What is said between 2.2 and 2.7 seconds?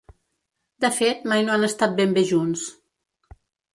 junts.